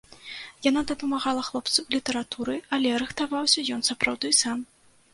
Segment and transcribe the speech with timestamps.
[0.67, 4.71] Яна дапамагала хлопцу літаратурай, але рыхтаваўся ён сапраўды сам.